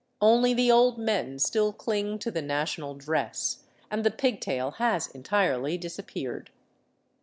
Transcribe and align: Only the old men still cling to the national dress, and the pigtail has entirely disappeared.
Only 0.19 0.55
the 0.55 0.71
old 0.71 0.97
men 0.97 1.37
still 1.37 1.71
cling 1.71 2.17
to 2.17 2.31
the 2.31 2.41
national 2.41 2.95
dress, 2.95 3.65
and 3.91 4.03
the 4.03 4.09
pigtail 4.09 4.71
has 4.79 5.05
entirely 5.05 5.77
disappeared. 5.77 6.49